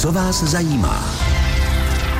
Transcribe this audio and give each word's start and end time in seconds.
Co 0.00 0.12
vás 0.12 0.42
zajímá? 0.42 1.04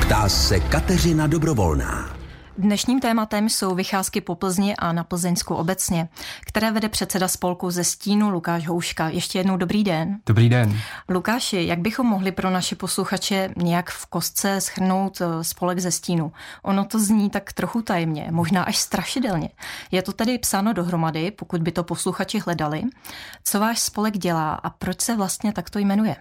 Ptá 0.01 0.29
se 0.29 0.59
Kateřina 0.59 1.27
Dobrovolná. 1.27 2.15
Dnešním 2.57 2.99
tématem 2.99 3.49
jsou 3.49 3.75
vycházky 3.75 4.21
po 4.21 4.35
Plzni 4.35 4.75
a 4.75 4.91
na 4.91 5.03
Plzeňsku 5.03 5.55
obecně, 5.55 6.09
které 6.45 6.71
vede 6.71 6.89
předseda 6.89 7.27
spolku 7.27 7.71
ze 7.71 7.83
Stínu 7.83 8.29
Lukáš 8.29 8.67
Houška. 8.67 9.09
Ještě 9.09 9.39
jednou 9.39 9.57
dobrý 9.57 9.83
den. 9.83 10.19
Dobrý 10.25 10.49
den. 10.49 10.79
Lukáši, 11.09 11.67
jak 11.67 11.79
bychom 11.79 12.07
mohli 12.07 12.31
pro 12.31 12.49
naše 12.49 12.75
posluchače 12.75 13.49
nějak 13.57 13.89
v 13.89 14.05
kostce 14.05 14.61
schrnout 14.61 15.21
eh, 15.21 15.43
spolek 15.43 15.79
ze 15.79 15.91
Stínu? 15.91 16.31
Ono 16.63 16.85
to 16.85 16.99
zní 16.99 17.29
tak 17.29 17.53
trochu 17.53 17.81
tajemně, 17.81 18.27
možná 18.31 18.63
až 18.63 18.77
strašidelně. 18.77 19.49
Je 19.91 20.01
to 20.01 20.13
tedy 20.13 20.37
psáno 20.37 20.73
dohromady, 20.73 21.31
pokud 21.31 21.61
by 21.61 21.71
to 21.71 21.83
posluchači 21.83 22.39
hledali. 22.39 22.83
Co 23.43 23.59
váš 23.59 23.79
spolek 23.79 24.17
dělá 24.17 24.53
a 24.53 24.69
proč 24.69 25.01
se 25.01 25.15
vlastně 25.15 25.53
takto 25.53 25.79
jmenuje? 25.79 26.15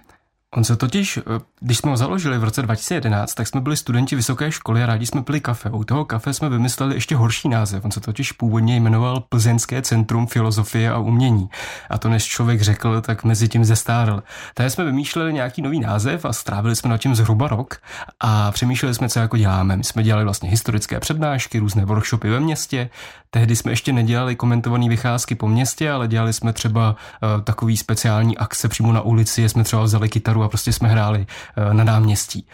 On 0.57 0.65
se 0.65 0.77
totiž, 0.77 1.17
eh, 1.17 1.23
když 1.61 1.79
jsme 1.79 1.91
ho 1.91 1.97
založili 1.97 2.39
v 2.39 2.45
roce 2.45 2.63
2011, 2.63 3.35
tak 3.35 3.47
jsme 3.47 3.61
byli 3.61 3.77
studenti 3.77 4.17
vysoké 4.17 4.53
školy 4.53 4.83
a 4.83 4.87
rádi 4.87 5.07
jsme 5.07 5.23
pili 5.23 5.41
kafe. 5.41 5.71
U 5.71 5.85
toho 5.85 6.05
kafe 6.05 6.33
jsme 6.33 6.49
vymysleli 6.49 6.95
ještě 6.95 7.17
horší 7.17 7.49
název. 7.49 7.85
On 7.85 7.91
se 7.91 8.01
totiž 8.01 8.33
původně 8.33 8.77
jmenoval 8.77 9.21
Plzeňské 9.29 9.83
centrum 9.83 10.27
filozofie 10.27 10.91
a 10.91 10.99
umění. 10.99 11.49
A 11.91 11.99
to 11.99 12.09
než 12.09 12.25
člověk 12.25 12.61
řekl, 12.61 13.01
tak 13.01 13.25
mezi 13.25 13.49
tím 13.49 13.65
zestárl. 13.65 14.23
Tady 14.55 14.71
jsme 14.71 14.85
vymýšleli 14.85 15.33
nějaký 15.33 15.63
nový 15.63 15.81
název 15.81 16.25
a 16.25 16.33
strávili 16.33 16.77
jsme 16.77 16.91
na 16.91 16.99
tím 16.99 17.15
zhruba 17.15 17.49
rok 17.49 17.77
a 18.21 18.53
přemýšleli 18.53 18.95
jsme, 18.95 19.09
co 19.09 19.19
jako 19.19 19.37
děláme. 19.37 19.77
My 19.77 19.85
jsme 19.85 20.03
dělali 20.03 20.25
vlastně 20.25 20.51
historické 20.51 21.01
přednášky, 21.01 21.59
různé 21.59 21.85
workshopy 21.85 22.31
ve 22.31 22.41
městě. 22.41 22.91
Tehdy 23.31 23.57
jsme 23.57 23.73
ještě 23.73 23.93
nedělali 23.93 24.37
komentované 24.37 24.89
vycházky 24.89 25.35
po 25.35 25.49
městě, 25.49 25.91
ale 25.91 26.09
dělali 26.09 26.33
jsme 26.33 26.53
třeba 26.53 26.91
uh, 26.91 27.45
takový 27.45 27.77
speciální 27.77 28.39
akce 28.39 28.69
přímo 28.69 28.93
na 28.93 29.01
ulici, 29.01 29.49
jsme 29.49 29.65
třeba 29.65 29.83
vzali 29.83 30.09
kytaru 30.09 30.40
a 30.43 30.49
prostě 30.49 30.73
jsme 30.73 30.89
hráli 30.89 31.27
eh, 31.57 31.75
na 31.75 31.85
náměstí. 31.85 32.47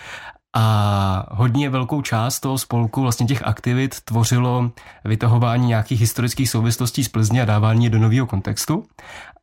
A 0.58 1.26
hodně 1.30 1.70
velkou 1.70 2.02
část 2.02 2.40
toho 2.40 2.58
spolku, 2.58 3.02
vlastně 3.02 3.26
těch 3.26 3.42
aktivit, 3.46 4.00
tvořilo 4.00 4.70
vytahování 5.04 5.66
nějakých 5.66 6.00
historických 6.00 6.50
souvislostí 6.50 7.04
z 7.04 7.08
Plzně 7.08 7.42
a 7.42 7.44
dávání 7.44 7.84
je 7.84 7.90
do 7.90 7.98
nového 7.98 8.26
kontextu. 8.26 8.84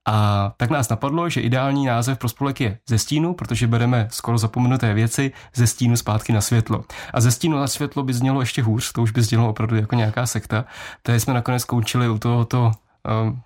A 0.05 0.51
tak 0.57 0.69
nás 0.69 0.89
napadlo, 0.89 1.29
že 1.29 1.41
ideální 1.41 1.85
název 1.85 2.17
pro 2.17 2.29
spolek 2.29 2.61
je 2.61 2.77
ze 2.89 2.97
stínu, 2.97 3.33
protože 3.33 3.67
bereme 3.67 4.07
skoro 4.11 4.37
zapomenuté 4.37 4.93
věci 4.93 5.31
ze 5.55 5.67
stínu 5.67 5.97
zpátky 5.97 6.33
na 6.33 6.41
světlo. 6.41 6.83
A 7.13 7.21
ze 7.21 7.31
stínu 7.31 7.57
na 7.57 7.67
světlo 7.67 8.03
by 8.03 8.13
znělo 8.13 8.39
ještě 8.39 8.63
hůř, 8.63 8.91
to 8.91 9.01
už 9.01 9.11
by 9.11 9.21
znělo 9.21 9.49
opravdu 9.49 9.75
jako 9.75 9.95
nějaká 9.95 10.25
sekta. 10.25 10.65
Tady 11.01 11.19
jsme 11.19 11.33
nakonec 11.33 11.61
skončili 11.61 12.09
u 12.09 12.19
tohoto 12.19 12.71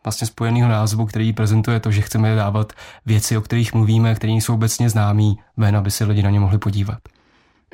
vlastně 0.04 0.28
spojeného 0.28 0.70
názvu, 0.70 1.06
který 1.06 1.34
prezentuje 1.34 1.80
to, 1.80 1.92
že 1.92 2.02
chceme 2.02 2.36
dávat 2.36 2.74
věci, 3.06 3.38
o 3.38 3.42
kterých 3.42 3.74
mluvíme, 3.74 4.16
které 4.16 4.34
jsou 4.34 4.54
obecně 4.54 4.90
známý, 4.90 5.40
ven, 5.58 5.78
aby 5.78 5.92
se 5.92 6.06
lidi 6.06 6.24
na 6.24 6.30
ně 6.30 6.40
mohli 6.40 6.58
podívat. 6.58 7.00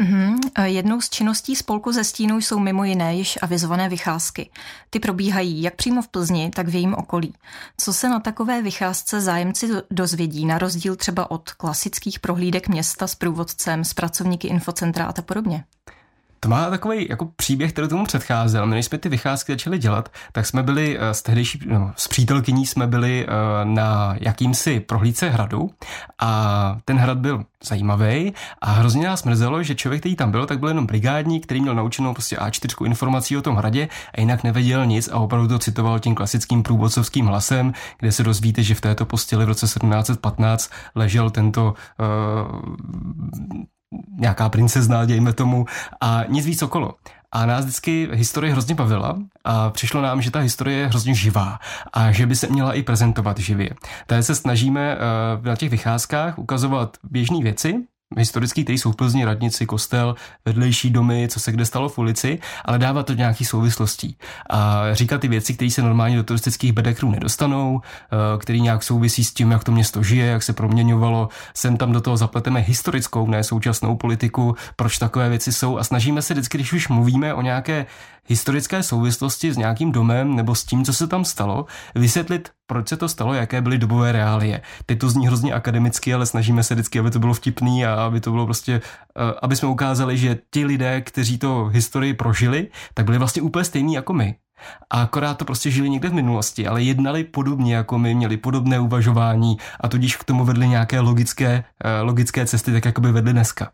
Mm-hmm. 0.01 0.63
Jednou 0.63 1.01
z 1.01 1.09
činností 1.09 1.55
spolku 1.55 1.91
ze 1.91 2.03
stínu 2.03 2.37
jsou 2.37 2.59
mimo 2.59 2.83
jiné 2.83 3.15
již 3.15 3.39
avizované 3.41 3.89
vycházky. 3.89 4.49
Ty 4.89 4.99
probíhají 4.99 5.61
jak 5.61 5.75
přímo 5.75 6.01
v 6.01 6.07
Plzni, 6.07 6.51
tak 6.55 6.67
v 6.67 6.73
jejím 6.73 6.93
okolí. 6.93 7.33
Co 7.77 7.93
se 7.93 8.09
na 8.09 8.19
takové 8.19 8.61
vycházce 8.61 9.21
zájemci 9.21 9.69
dozvědí, 9.91 10.45
na 10.45 10.57
rozdíl 10.57 10.95
třeba 10.95 11.31
od 11.31 11.51
klasických 11.51 12.19
prohlídek 12.19 12.67
města 12.67 13.07
s 13.07 13.15
průvodcem, 13.15 13.83
s 13.83 13.93
pracovníky 13.93 14.47
infocentra 14.47 15.05
a 15.05 15.13
tak 15.13 15.25
podobně? 15.25 15.63
To 16.43 16.49
má 16.49 16.69
takový 16.69 17.07
jako 17.09 17.25
příběh, 17.35 17.71
který 17.73 17.87
tomu 17.87 18.05
předcházel. 18.05 18.65
My, 18.65 18.75
když 18.75 18.85
jsme 18.85 18.97
ty 18.97 19.09
vycházky 19.09 19.51
začali 19.51 19.77
dělat, 19.77 20.09
tak 20.31 20.45
jsme 20.45 20.63
byli 20.63 20.97
eh, 20.99 21.13
s 21.13 21.21
tehdejší, 21.21 21.59
no, 21.65 21.93
s 21.95 22.07
přítelkyní 22.07 22.65
jsme 22.65 22.87
byli 22.87 23.27
uh, 23.27 23.31
na 23.73 24.15
jakýmsi 24.19 24.79
prohlídce 24.79 25.29
hradu 25.29 25.69
a 26.21 26.77
ten 26.85 26.97
hrad 26.97 27.17
byl 27.17 27.43
zajímavý 27.63 28.33
a 28.61 28.71
hrozně 28.71 29.07
nás 29.07 29.23
mrzelo, 29.23 29.63
že 29.63 29.75
člověk, 29.75 30.01
který 30.01 30.15
tam 30.15 30.31
byl, 30.31 30.45
tak 30.45 30.59
byl 30.59 30.67
jenom 30.67 30.85
brigádník, 30.85 31.43
který 31.45 31.61
měl 31.61 31.75
naučenou 31.75 32.13
prostě 32.13 32.35
A4 32.35 32.85
informací 32.85 33.37
o 33.37 33.41
tom 33.41 33.55
hradě 33.55 33.89
a 34.13 34.19
jinak 34.19 34.43
nevěděl 34.43 34.85
nic 34.85 35.09
a 35.11 35.17
opravdu 35.17 35.47
to 35.47 35.59
citoval 35.59 35.99
tím 35.99 36.15
klasickým 36.15 36.63
průvodcovským 36.63 37.25
hlasem, 37.25 37.73
kde 37.99 38.11
se 38.11 38.23
dozvíte, 38.23 38.63
že 38.63 38.75
v 38.75 38.81
této 38.81 39.05
posteli 39.05 39.45
v 39.45 39.47
roce 39.47 39.65
1715 39.65 40.71
ležel 40.95 41.29
tento 41.29 41.73
uh, 41.99 43.63
nějaká 44.19 44.49
princezna, 44.49 45.05
dějme 45.05 45.33
tomu, 45.33 45.65
a 46.01 46.23
nic 46.27 46.45
víc 46.45 46.61
okolo. 46.61 46.91
A 47.31 47.45
nás 47.45 47.65
vždycky 47.65 48.09
historie 48.11 48.51
hrozně 48.51 48.75
bavila 48.75 49.17
a 49.43 49.69
přišlo 49.69 50.01
nám, 50.01 50.21
že 50.21 50.31
ta 50.31 50.39
historie 50.39 50.77
je 50.77 50.87
hrozně 50.87 51.15
živá 51.15 51.59
a 51.93 52.11
že 52.11 52.25
by 52.25 52.35
se 52.35 52.47
měla 52.47 52.73
i 52.73 52.83
prezentovat 52.83 53.37
živě. 53.37 53.69
Tady 54.07 54.23
se 54.23 54.35
snažíme 54.35 54.95
uh, 54.95 55.45
na 55.45 55.55
těch 55.55 55.69
vycházkách 55.69 56.39
ukazovat 56.39 56.97
běžné 57.03 57.39
věci, 57.43 57.75
historický, 58.17 58.63
který 58.63 58.77
jsou 58.77 58.91
v 58.91 58.95
Plzni, 58.95 59.25
radnici, 59.25 59.65
kostel, 59.65 60.15
vedlejší 60.45 60.89
domy, 60.89 61.27
co 61.31 61.39
se 61.39 61.51
kde 61.51 61.65
stalo 61.65 61.89
v 61.89 61.97
ulici, 61.97 62.39
ale 62.65 62.79
dávat 62.79 63.05
to 63.05 63.13
nějaký 63.13 63.45
souvislostí. 63.45 64.17
A 64.49 64.83
říkat 64.93 65.21
ty 65.21 65.27
věci, 65.27 65.53
které 65.53 65.71
se 65.71 65.81
normálně 65.81 66.15
do 66.15 66.23
turistických 66.23 66.73
bedekrů 66.73 67.11
nedostanou, 67.11 67.81
eh, 67.81 68.37
který 68.37 68.61
nějak 68.61 68.83
souvisí 68.83 69.23
s 69.23 69.33
tím, 69.33 69.51
jak 69.51 69.63
to 69.63 69.71
město 69.71 70.03
žije, 70.03 70.25
jak 70.25 70.43
se 70.43 70.53
proměňovalo. 70.53 71.29
Sem 71.53 71.77
tam 71.77 71.91
do 71.91 72.01
toho 72.01 72.17
zapleteme 72.17 72.59
historickou, 72.59 73.27
ne 73.27 73.43
současnou 73.43 73.95
politiku, 73.95 74.55
proč 74.75 74.97
takové 74.97 75.29
věci 75.29 75.51
jsou 75.53 75.77
a 75.77 75.83
snažíme 75.83 76.21
se 76.21 76.33
vždycky, 76.33 76.57
když 76.57 76.73
už 76.73 76.87
mluvíme 76.87 77.33
o 77.33 77.41
nějaké 77.41 77.85
historické 78.27 78.83
souvislosti 78.83 79.53
s 79.53 79.57
nějakým 79.57 79.91
domem 79.91 80.35
nebo 80.35 80.55
s 80.55 80.63
tím, 80.63 80.85
co 80.85 80.93
se 80.93 81.07
tam 81.07 81.25
stalo, 81.25 81.65
vysvětlit, 81.95 82.49
proč 82.67 82.87
se 82.87 82.97
to 82.97 83.09
stalo, 83.09 83.33
jaké 83.33 83.61
byly 83.61 83.77
dobové 83.77 84.11
reálie. 84.11 84.61
Teď 84.85 84.99
to 84.99 85.09
zní 85.09 85.27
hrozně 85.27 85.53
akademicky, 85.53 86.13
ale 86.13 86.25
snažíme 86.25 86.63
se 86.63 86.73
vždycky, 86.73 86.99
aby 86.99 87.11
to 87.11 87.19
bylo 87.19 87.33
vtipný 87.33 87.85
a 87.85 87.93
aby 87.93 88.19
to 88.19 88.31
bylo 88.31 88.45
prostě, 88.45 88.81
eh, 89.17 89.33
aby 89.41 89.55
jsme 89.55 89.67
ukázali, 89.67 90.17
že 90.17 90.37
ti 90.51 90.65
lidé, 90.65 91.01
kteří 91.01 91.37
to 91.37 91.65
historii 91.65 92.13
prožili, 92.13 92.67
tak 92.93 93.05
byli 93.05 93.17
vlastně 93.17 93.41
úplně 93.41 93.65
stejní 93.65 93.93
jako 93.93 94.13
my. 94.13 94.35
A 94.91 95.01
akorát 95.01 95.37
to 95.37 95.45
prostě 95.45 95.71
žili 95.71 95.89
někde 95.89 96.09
v 96.09 96.13
minulosti, 96.13 96.67
ale 96.67 96.83
jednali 96.83 97.23
podobně 97.23 97.75
jako 97.75 97.99
my, 97.99 98.15
měli 98.15 98.37
podobné 98.37 98.79
uvažování 98.79 99.57
a 99.79 99.87
tudíž 99.87 100.15
k 100.15 100.23
tomu 100.23 100.45
vedli 100.45 100.67
nějaké 100.67 100.99
logické, 100.99 101.63
eh, 101.83 102.01
logické 102.01 102.45
cesty, 102.45 102.73
tak 102.73 102.85
jako 102.85 103.01
by 103.01 103.11
vedli 103.11 103.33
dneska. 103.33 103.71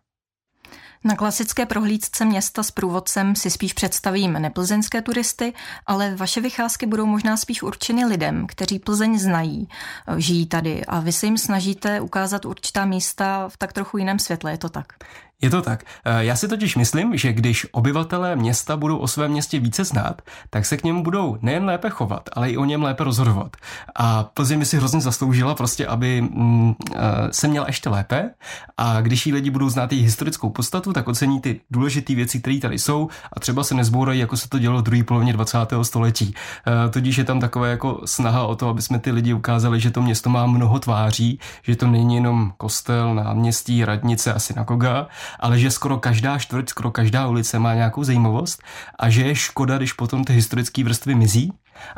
Na 1.03 1.15
klasické 1.15 1.65
prohlídce 1.65 2.25
města 2.25 2.63
s 2.63 2.71
průvodcem 2.71 3.35
si 3.35 3.49
spíš 3.49 3.73
představím 3.73 4.33
neplzeňské 4.33 5.01
turisty, 5.01 5.53
ale 5.85 6.15
vaše 6.15 6.41
vycházky 6.41 6.85
budou 6.85 7.05
možná 7.05 7.37
spíš 7.37 7.63
určeny 7.63 8.05
lidem, 8.05 8.47
kteří 8.47 8.79
Plzeň 8.79 9.19
znají, 9.19 9.69
žijí 10.17 10.45
tady 10.45 10.85
a 10.85 10.99
vy 10.99 11.11
se 11.11 11.25
jim 11.25 11.37
snažíte 11.37 12.01
ukázat 12.01 12.45
určitá 12.45 12.85
místa 12.85 13.49
v 13.49 13.57
tak 13.57 13.73
trochu 13.73 13.97
jiném 13.97 14.19
světle, 14.19 14.51
je 14.51 14.57
to 14.57 14.69
tak? 14.69 14.93
Je 15.41 15.49
to 15.49 15.61
tak. 15.61 15.83
Eh, 16.05 16.23
já 16.25 16.35
si 16.35 16.47
totiž 16.47 16.75
myslím, 16.75 17.17
že 17.17 17.33
když 17.33 17.67
obyvatelé 17.71 18.35
města 18.35 18.77
budou 18.77 18.97
o 18.97 19.07
svém 19.07 19.31
městě 19.31 19.59
více 19.59 19.83
znát, 19.83 20.21
tak 20.49 20.65
se 20.65 20.77
k 20.77 20.83
němu 20.83 21.03
budou 21.03 21.37
nejen 21.41 21.65
lépe 21.65 21.89
chovat, 21.89 22.29
ale 22.33 22.51
i 22.51 22.57
o 22.57 22.65
něm 22.65 22.83
lépe 22.83 23.03
rozhodovat. 23.03 23.57
A 23.95 24.23
Plzeň 24.23 24.59
by 24.59 24.65
si 24.65 24.77
hrozně 24.77 25.01
zasloužila 25.01 25.55
prostě, 25.55 25.87
aby 25.87 26.21
mm, 26.21 26.73
eh, 26.95 26.99
se 27.31 27.47
měla 27.47 27.65
ještě 27.67 27.89
lépe 27.89 28.29
a 28.77 29.01
když 29.01 29.25
jí 29.25 29.33
lidi 29.33 29.49
budou 29.49 29.69
znát 29.69 29.91
její 29.91 30.03
historickou 30.03 30.49
podstatu, 30.49 30.93
tak 30.93 31.07
ocení 31.07 31.41
ty 31.41 31.61
důležité 31.71 32.15
věci, 32.15 32.39
které 32.39 32.59
tady 32.59 32.79
jsou 32.79 33.09
a 33.33 33.39
třeba 33.39 33.63
se 33.63 33.75
nezbourají, 33.75 34.19
jako 34.19 34.37
se 34.37 34.49
to 34.49 34.59
dělo 34.59 34.79
v 34.79 34.83
druhé 34.83 35.03
polovině 35.03 35.33
20. 35.33 35.57
století. 35.83 36.33
Eh, 36.67 36.89
tudíž 36.89 37.17
je 37.17 37.23
tam 37.23 37.39
takové 37.39 37.71
jako 37.71 38.01
snaha 38.05 38.45
o 38.45 38.55
to, 38.55 38.69
aby 38.69 38.81
jsme 38.81 38.99
ty 38.99 39.11
lidi 39.11 39.33
ukázali, 39.33 39.79
že 39.79 39.91
to 39.91 40.01
město 40.01 40.29
má 40.29 40.45
mnoho 40.45 40.79
tváří, 40.79 41.39
že 41.63 41.75
to 41.75 41.87
není 41.87 42.15
jenom 42.15 42.53
kostel, 42.57 43.15
náměstí, 43.15 43.85
radnice 43.85 44.33
a 44.33 44.39
synagoga, 44.39 45.07
ale 45.39 45.59
že 45.59 45.71
skoro 45.71 45.97
každá 45.97 46.39
čtvrť, 46.39 46.69
skoro 46.69 46.91
každá 46.91 47.27
ulice 47.27 47.59
má 47.59 47.73
nějakou 47.73 48.03
zajímavost 48.03 48.63
a 48.99 49.09
že 49.09 49.21
je 49.21 49.35
škoda, 49.35 49.77
když 49.77 49.93
potom 49.93 50.23
ty 50.23 50.33
historické 50.33 50.83
vrstvy 50.83 51.15
mizí 51.15 51.53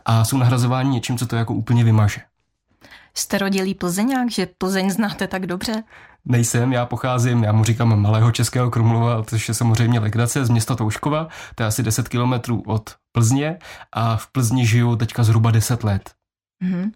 a 0.05 0.25
jsou 0.25 0.37
nahrazováni 0.37 0.89
něčím, 0.89 1.17
co 1.17 1.27
to 1.27 1.35
jako 1.35 1.53
úplně 1.53 1.83
vymaže. 1.83 2.21
Jste 3.13 3.37
rodilý 3.37 3.75
Plzeňák, 3.75 4.31
že 4.31 4.47
Plzeň 4.57 4.89
znáte 4.89 5.27
tak 5.27 5.45
dobře? 5.45 5.83
Nejsem, 6.25 6.73
já 6.73 6.85
pocházím, 6.85 7.43
já 7.43 7.51
mu 7.51 7.63
říkám 7.63 8.01
malého 8.01 8.31
českého 8.31 8.69
Krumlova, 8.69 9.23
což 9.23 9.47
je 9.47 9.53
samozřejmě 9.53 9.99
legrace 9.99 10.45
z 10.45 10.49
města 10.49 10.75
Touškova, 10.75 11.27
to 11.55 11.63
je 11.63 11.67
asi 11.67 11.83
10 11.83 12.09
kilometrů 12.09 12.63
od 12.65 12.95
Plzně 13.11 13.57
a 13.93 14.17
v 14.17 14.27
Plzni 14.27 14.65
žiju 14.65 14.95
teďka 14.95 15.23
zhruba 15.23 15.51
10 15.51 15.83
let. 15.83 16.20
Mm-hmm. 16.61 16.91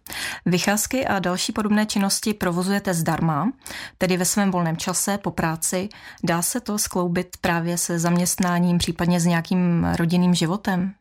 Vycházky 0.45 1.07
a 1.07 1.19
další 1.19 1.51
podobné 1.51 1.85
činnosti 1.85 2.33
provozujete 2.33 2.93
zdarma, 2.93 3.51
tedy 3.97 4.17
ve 4.17 4.25
svém 4.25 4.51
volném 4.51 4.77
čase, 4.77 5.17
po 5.17 5.31
práci. 5.31 5.89
Dá 6.23 6.41
se 6.41 6.59
to 6.59 6.77
skloubit 6.77 7.37
právě 7.41 7.77
se 7.77 7.99
zaměstnáním, 7.99 8.77
případně 8.77 9.19
s 9.19 9.25
nějakým 9.25 9.87
rodinným 9.97 10.33
životem? 10.33 10.93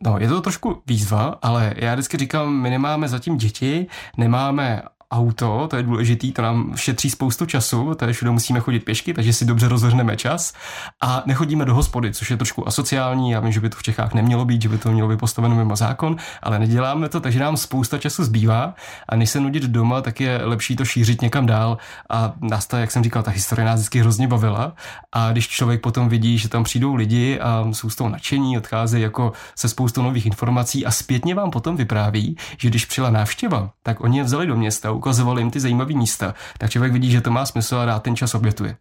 No, 0.00 0.18
je 0.18 0.28
to 0.28 0.40
trošku 0.40 0.82
výzva, 0.86 1.38
ale 1.42 1.74
já 1.76 1.94
vždycky 1.94 2.16
říkám, 2.16 2.54
my 2.54 2.70
nemáme 2.70 3.08
zatím 3.08 3.36
děti, 3.36 3.86
nemáme 4.16 4.82
auto, 5.12 5.66
to 5.70 5.76
je 5.76 5.82
důležitý, 5.82 6.32
to 6.32 6.42
nám 6.42 6.72
šetří 6.76 7.10
spoustu 7.10 7.46
času, 7.46 7.94
tady 7.94 8.12
všude 8.12 8.30
musíme 8.30 8.60
chodit 8.60 8.80
pěšky, 8.80 9.14
takže 9.14 9.32
si 9.32 9.44
dobře 9.44 9.68
rozvrhneme 9.68 10.16
čas. 10.16 10.52
A 11.00 11.22
nechodíme 11.26 11.64
do 11.64 11.74
hospody, 11.74 12.12
což 12.12 12.30
je 12.30 12.36
trošku 12.36 12.68
asociální, 12.68 13.30
já 13.30 13.40
vím, 13.40 13.52
že 13.52 13.60
by 13.60 13.68
to 13.68 13.76
v 13.76 13.82
Čechách 13.82 14.14
nemělo 14.14 14.44
být, 14.44 14.62
že 14.62 14.68
by 14.68 14.78
to 14.78 14.92
mělo 14.92 15.08
být 15.08 15.18
postaveno 15.18 15.56
mimo 15.56 15.76
zákon, 15.76 16.16
ale 16.42 16.58
neděláme 16.58 17.08
to, 17.08 17.20
takže 17.20 17.40
nám 17.40 17.56
spousta 17.56 17.98
času 17.98 18.24
zbývá. 18.24 18.74
A 19.08 19.16
než 19.16 19.30
se 19.30 19.40
nudit 19.40 19.62
doma, 19.62 20.00
tak 20.00 20.20
je 20.20 20.40
lepší 20.42 20.76
to 20.76 20.84
šířit 20.84 21.22
někam 21.22 21.46
dál. 21.46 21.78
A 22.10 22.32
nás 22.40 22.66
ta, 22.66 22.78
jak 22.78 22.90
jsem 22.90 23.04
říkal, 23.04 23.22
ta 23.22 23.30
historie 23.30 23.66
nás 23.66 23.80
vždycky 23.80 24.00
hrozně 24.00 24.28
bavila. 24.28 24.72
A 25.12 25.32
když 25.32 25.48
člověk 25.48 25.80
potom 25.80 26.08
vidí, 26.08 26.38
že 26.38 26.48
tam 26.48 26.64
přijdou 26.64 26.94
lidi 26.94 27.40
a 27.40 27.68
jsou 27.72 27.90
z 27.90 27.96
toho 27.96 28.10
nadšení, 28.10 28.58
odcházejí 28.58 29.02
jako 29.02 29.32
se 29.54 29.68
spoustou 29.68 30.02
nových 30.02 30.26
informací 30.26 30.86
a 30.86 30.90
zpětně 30.90 31.34
vám 31.34 31.50
potom 31.50 31.76
vypráví, 31.76 32.36
že 32.58 32.68
když 32.68 32.84
přijela 32.84 33.10
návštěva, 33.10 33.70
tak 33.82 34.00
oni 34.00 34.18
je 34.18 34.24
vzali 34.24 34.46
do 34.46 34.56
města, 34.56 34.92
ukazovali 35.02 35.42
jim 35.42 35.50
ty 35.50 35.60
zajímavé 35.60 35.94
místa, 35.94 36.34
tak 36.58 36.70
člověk 36.70 36.92
vidí, 36.92 37.10
že 37.10 37.20
to 37.20 37.30
má 37.30 37.46
smysl 37.46 37.76
a 37.76 37.84
rád 37.84 38.02
ten 38.02 38.16
čas 38.16 38.34
obětuje. 38.34 38.76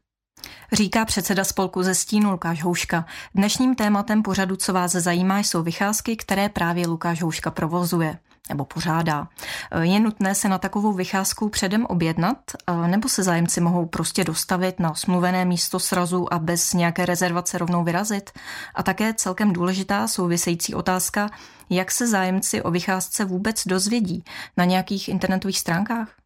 Říká 0.71 1.05
předseda 1.05 1.43
spolku 1.43 1.83
ze 1.83 1.95
stínu 1.95 2.31
Lukáš 2.31 2.63
Houška. 2.63 3.05
Dnešním 3.35 3.75
tématem 3.75 4.23
pořadu, 4.23 4.55
co 4.55 4.73
vás 4.73 4.91
zajímá, 4.91 5.39
jsou 5.39 5.63
vycházky, 5.63 6.15
které 6.15 6.49
právě 6.49 6.87
Lukáš 6.87 7.21
Houška 7.21 7.51
provozuje 7.51 8.17
nebo 8.51 8.65
pořádá. 8.65 9.27
Je 9.81 9.99
nutné 9.99 10.35
se 10.35 10.49
na 10.49 10.57
takovou 10.57 10.93
vycházku 10.93 11.49
předem 11.49 11.85
objednat, 11.85 12.37
nebo 12.87 13.09
se 13.09 13.23
zájemci 13.23 13.61
mohou 13.61 13.85
prostě 13.85 14.23
dostavit 14.23 14.79
na 14.79 14.93
smluvené 14.93 15.45
místo 15.45 15.79
srazu 15.79 16.33
a 16.33 16.39
bez 16.39 16.73
nějaké 16.73 17.05
rezervace 17.05 17.57
rovnou 17.57 17.83
vyrazit? 17.83 18.31
A 18.75 18.83
také 18.83 19.13
celkem 19.13 19.53
důležitá 19.53 20.07
související 20.07 20.75
otázka, 20.75 21.29
jak 21.69 21.91
se 21.91 22.07
zájemci 22.07 22.61
o 22.61 22.71
vycházce 22.71 23.25
vůbec 23.25 23.63
dozvědí 23.67 24.23
na 24.57 24.65
nějakých 24.65 25.09
internetových 25.09 25.59
stránkách? 25.59 26.20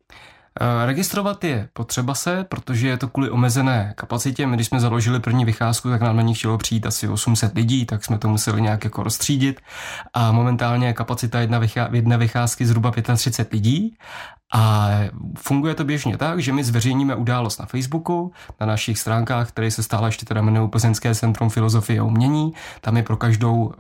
Eh, 0.62 0.86
registrovat 0.86 1.44
je 1.44 1.70
potřeba 1.74 2.16
se, 2.16 2.44
protože 2.44 2.88
je 2.88 2.98
to 2.98 3.08
kvůli 3.08 3.30
omezené 3.30 3.94
kapacitě. 3.96 4.48
My, 4.48 4.56
když 4.56 4.68
jsme 4.68 4.80
založili 4.80 5.20
první 5.20 5.46
vycházku, 5.46 5.90
tak 5.90 6.02
nám 6.02 6.16
na 6.16 6.22
ní 6.22 6.34
chtělo 6.34 6.58
přijít 6.58 6.86
asi 6.86 7.08
800 7.08 7.56
lidí, 7.56 7.86
tak 7.86 8.06
jsme 8.06 8.18
to 8.18 8.30
museli 8.30 8.62
nějak 8.62 8.84
jako 8.84 9.04
rozstřídit. 9.04 9.62
A 10.14 10.32
momentálně 10.32 10.88
je 10.88 10.94
kapacita 10.94 11.40
jedna 11.40 11.62
jedné 11.92 12.18
vycházky 12.18 12.66
zhruba 12.66 12.92
35 13.16 13.54
lidí 13.54 13.98
a 14.54 14.90
funguje 15.38 15.76
to 15.76 15.84
běžně 15.84 16.18
tak, 16.18 16.40
že 16.40 16.54
my 16.54 16.64
zveřejníme 16.64 17.16
událost 17.16 17.60
na 17.60 17.66
Facebooku, 17.66 18.34
na 18.60 18.68
našich 18.68 19.00
stránkách, 19.00 19.48
které 19.48 19.72
se 19.72 19.84
stále 19.84 20.08
ještě 20.08 20.26
teda 20.26 20.42
jmenují 20.42 20.70
Plzeňské 20.70 21.16
centrum 21.16 21.50
filozofie 21.50 22.00
a 22.00 22.04
umění. 22.04 22.54
Tam 22.82 22.98
je 22.98 23.04
pro 23.04 23.18
každou 23.18 23.56
uh, 23.56 23.74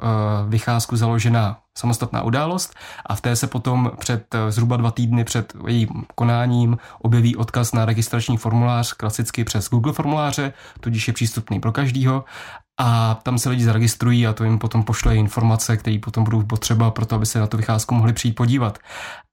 vycházku 0.48 0.96
založena 0.96 1.58
samostatná 1.78 2.22
událost 2.22 2.76
a 3.06 3.16
v 3.16 3.22
té 3.22 3.36
se 3.36 3.48
potom 3.48 3.92
před 4.00 4.34
uh, 4.34 4.40
zhruba 4.50 4.78
dva 4.78 4.92
týdny 4.92 5.24
před 5.24 5.54
jejím 5.68 6.06
konáním 6.16 6.78
objeví 7.02 7.36
odkaz 7.36 7.74
na 7.74 7.86
registrační 7.86 8.38
formulář, 8.38 8.94
klasicky 8.94 9.44
přes 9.44 9.70
Google 9.70 9.94
formuláře, 9.94 10.54
tudíž 10.80 11.08
je 11.08 11.14
přístupný 11.14 11.60
pro 11.60 11.72
každýho 11.72 12.24
a 12.78 13.20
tam 13.24 13.38
se 13.38 13.50
lidi 13.50 13.64
zaregistrují 13.64 14.28
a 14.28 14.34
to 14.34 14.44
jim 14.44 14.60
potom 14.60 14.84
pošle 14.84 15.16
informace, 15.16 15.78
které 15.78 16.00
potom 16.00 16.24
budou 16.24 16.44
potřeba 16.44 16.92
pro 16.92 17.06
to, 17.06 17.16
aby 17.16 17.26
se 17.26 17.40
na 17.40 17.48
tu 17.48 17.58
vycházku 17.58 17.96
mohli 17.96 18.14
přijít 18.14 18.34
podívat. 18.34 18.80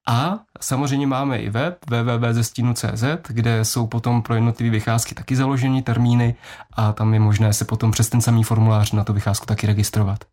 A 0.09 0.39
samozřejmě 0.61 1.07
máme 1.07 1.39
i 1.39 1.51
web 1.51 1.79
www.zestínu.cz, 1.91 3.05
kde 3.29 3.65
jsou 3.65 3.87
potom 3.87 4.23
pro 4.23 4.35
jednotlivé 4.35 4.71
vycházky 4.71 5.15
taky 5.15 5.37
založeny 5.37 5.83
termíny 5.83 6.35
a 6.73 6.93
tam 6.93 7.15
je 7.15 7.21
možné 7.21 7.53
se 7.53 7.65
potom 7.65 7.91
přes 7.91 8.09
ten 8.09 8.21
samý 8.21 8.45
formulář 8.45 8.93
na 8.93 9.05
tu 9.05 9.13
vycházku 9.13 9.47
taky 9.47 9.67
registrovat. 9.67 10.25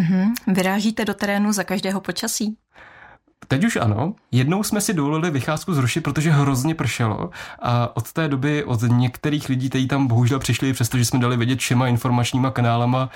Mm-hmm. 0.00 0.32
Vyrážíte 0.46 1.04
do 1.04 1.14
terénu 1.14 1.52
za 1.52 1.64
každého 1.64 2.00
počasí? 2.00 2.56
Teď 3.48 3.64
už 3.64 3.76
ano. 3.76 4.14
Jednou 4.32 4.62
jsme 4.62 4.80
si 4.80 4.94
dovolili 4.94 5.30
vycházku 5.30 5.74
zrušit, 5.74 6.00
protože 6.00 6.30
hrozně 6.30 6.74
pršelo 6.74 7.30
a 7.62 7.96
od 7.96 8.12
té 8.12 8.28
doby 8.28 8.64
od 8.64 8.80
některých 8.82 9.48
lidí, 9.48 9.68
kteří 9.68 9.88
tam 9.88 10.06
bohužel 10.06 10.38
přišli, 10.38 10.72
přestože 10.72 11.04
jsme 11.04 11.18
dali 11.18 11.36
vědět 11.36 11.58
všema 11.58 11.88
informačníma 11.88 12.50
kanálama, 12.50 13.10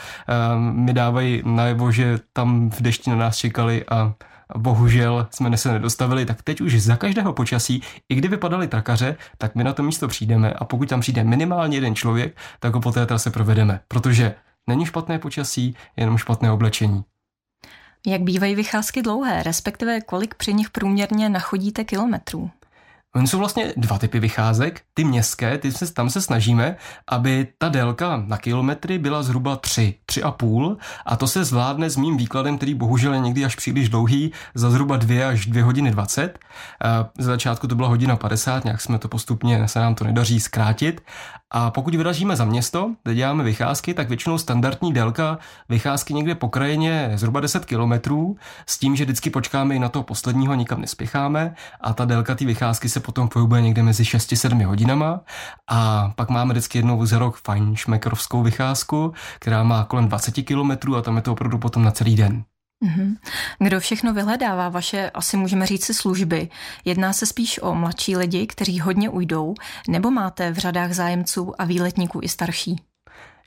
mi 0.59 0.93
dávají 0.93 1.43
najevo, 1.45 1.93
že 1.93 2.19
tam 2.33 2.71
v 2.71 2.83
dešti 2.83 3.11
na 3.11 3.17
nás 3.17 3.37
čekali 3.37 3.85
a 3.91 4.15
bohužel 4.57 5.27
jsme 5.31 5.57
se 5.57 5.73
nedostavili, 5.73 6.27
tak 6.27 6.43
teď 6.43 6.61
už 6.61 6.83
za 6.83 6.97
každého 6.97 7.33
počasí, 7.33 7.83
i 8.09 8.15
kdy 8.15 8.29
vypadaly 8.29 8.69
trakaře, 8.69 9.17
tak 9.39 9.55
my 9.55 9.65
na 9.65 9.73
to 9.73 9.83
místo 9.83 10.09
přijdeme 10.09 10.53
a 10.53 10.65
pokud 10.65 10.89
tam 10.89 11.01
přijde 11.01 11.25
minimálně 11.25 11.77
jeden 11.77 11.95
člověk, 11.95 12.37
tak 12.61 12.75
ho 12.75 12.81
po 12.81 12.93
té 12.93 13.07
trase 13.07 13.31
provedeme, 13.31 13.81
protože 13.89 14.35
není 14.67 14.87
špatné 14.87 15.19
počasí, 15.19 15.77
jenom 15.97 16.19
špatné 16.19 16.53
oblečení. 16.53 17.05
Jak 18.07 18.23
bývají 18.23 18.55
vycházky 18.55 19.03
dlouhé, 19.03 19.43
respektive 19.43 20.01
kolik 20.01 20.35
při 20.35 20.55
nich 20.55 20.71
průměrně 20.71 21.29
nachodíte 21.29 21.85
kilometrů? 21.85 22.51
Oni 23.17 23.29
jsou 23.29 23.39
vlastně 23.39 23.73
dva 23.77 23.99
typy 23.99 24.21
vycházek. 24.21 24.81
Ty 24.95 25.05
městské, 25.05 25.59
ty 25.59 25.73
se, 25.73 25.95
tam 25.95 26.11
se 26.11 26.21
snažíme, 26.21 26.77
aby 27.09 27.49
ta 27.59 27.69
délka 27.69 28.23
na 28.27 28.39
kilometry 28.39 28.99
byla 28.99 29.23
zhruba 29.23 29.57
3, 29.57 29.95
3,5 30.07 30.77
a 31.07 31.17
to 31.17 31.29
se 31.29 31.45
zvládne 31.45 31.91
s 31.91 31.97
mým 31.97 32.17
výkladem, 32.17 32.57
který 32.57 32.75
bohužel 32.75 33.15
je 33.15 33.21
někdy 33.21 33.45
až 33.45 33.57
příliš 33.57 33.89
dlouhý, 33.89 34.33
za 34.55 34.71
zhruba 34.71 34.97
2 34.97 35.29
až 35.29 35.47
2 35.47 35.65
hodiny 35.65 35.91
20. 35.91 36.39
Z 37.19 37.25
začátku 37.25 37.67
to 37.67 37.75
byla 37.75 37.89
hodina 37.89 38.17
50, 38.17 38.65
nějak 38.65 38.81
jsme 38.81 38.99
to 38.99 39.09
postupně, 39.09 39.69
se 39.69 39.81
nám 39.81 39.95
to 39.95 40.05
nedaří 40.05 40.41
zkrátit. 40.41 41.03
A 41.55 41.71
pokud 41.71 41.95
vyražíme 41.95 42.37
za 42.37 42.45
město, 42.45 42.95
kde 43.03 43.15
děláme 43.15 43.45
vycházky, 43.45 43.95
tak 43.95 44.09
většinou 44.09 44.39
standardní 44.39 44.93
délka 44.93 45.39
vycházky 45.69 46.15
někde 46.15 46.35
po 46.35 46.49
krajině 46.49 47.13
zhruba 47.15 47.41
10 47.41 47.65
kilometrů, 47.65 48.37
s 48.67 48.79
tím, 48.79 48.97
že 48.97 49.05
vždycky 49.05 49.31
počkáme 49.31 49.75
i 49.75 49.79
na 49.79 49.89
toho 49.89 50.03
posledního, 50.03 50.55
nikam 50.55 50.81
nespěcháme 50.81 51.55
a 51.81 51.93
ta 51.93 52.05
délka 52.05 52.35
té 52.35 52.45
vycházky 52.45 52.89
se 52.89 53.01
potom 53.03 53.29
pohybuje 53.29 53.63
někde 53.63 53.83
mezi 53.83 54.03
6-7 54.03 54.67
hodinama 54.67 55.21
a 55.71 56.13
pak 56.17 56.31
máme 56.31 56.55
vždycky 56.55 56.79
jednou 56.79 57.07
za 57.07 57.19
rok 57.19 57.41
fajn 57.45 57.77
šmekrovskou 57.77 58.43
vycházku, 58.43 59.13
která 59.39 59.63
má 59.63 59.85
kolem 59.85 60.09
20 60.09 60.33
kilometrů 60.33 60.97
a 60.97 61.03
tam 61.03 61.17
je 61.17 61.23
to 61.23 61.33
opravdu 61.33 61.59
potom 61.59 61.85
na 61.85 61.91
celý 61.91 62.17
den. 62.17 62.45
Mm-hmm. 62.85 63.17
Kdo 63.59 63.81
všechno 63.81 64.15
vyhledává 64.15 64.69
vaše, 64.69 65.11
asi 65.11 65.37
můžeme 65.37 65.67
říct 65.67 65.85
si 65.85 65.95
služby? 65.95 66.49
Jedná 66.85 67.13
se 67.13 67.27
spíš 67.27 67.61
o 67.63 67.75
mladší 67.75 68.17
lidi, 68.17 68.47
kteří 68.47 68.81
hodně 68.81 69.11
ujdou, 69.11 69.55
nebo 69.89 70.11
máte 70.11 70.51
v 70.51 70.59
řadách 70.59 70.93
zájemců 70.93 71.61
a 71.61 71.65
výletníků 71.65 72.21
i 72.23 72.29
starší? 72.29 72.92